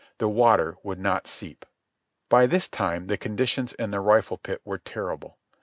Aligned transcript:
The 0.17 0.27
water 0.27 0.77
would 0.81 0.97
not 0.97 1.27
seep. 1.27 1.63
By 2.27 2.47
this 2.47 2.67
time 2.67 3.05
the 3.05 3.17
conditions 3.19 3.73
in 3.73 3.91
the 3.91 3.99
rifle 3.99 4.39
pit 4.39 4.59
were 4.65 4.79
terrible. 4.79 5.37